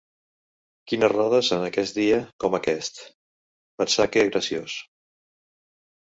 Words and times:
Quines 0.91 1.09
rodes 1.11 1.49
en 1.57 1.65
aquest 1.65 1.99
dia 1.99 2.17
com 2.43 2.57
aquest, 2.59 3.01
per 3.81 3.87
sake 3.97 4.23
graciós? 4.31 4.79